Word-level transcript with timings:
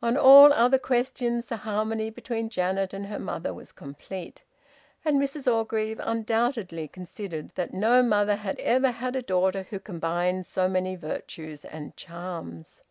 On 0.00 0.16
all 0.16 0.52
other 0.52 0.78
questions 0.78 1.46
the 1.48 1.56
harmony 1.66 2.08
between 2.08 2.48
Janet 2.50 2.94
and 2.94 3.06
her 3.06 3.18
mother 3.18 3.52
was 3.52 3.72
complete, 3.72 4.44
and 5.04 5.20
Mrs 5.20 5.52
Orgreave 5.52 6.00
undoubtedly 6.04 6.86
considered 6.86 7.50
that 7.56 7.74
no 7.74 8.00
mother 8.00 8.36
had 8.36 8.60
ever 8.60 8.92
had 8.92 9.16
a 9.16 9.22
daughter 9.22 9.64
who 9.64 9.80
combined 9.80 10.46
so 10.46 10.68
many 10.68 10.94
virtues 10.94 11.64
and 11.64 11.96
charms. 11.96 12.82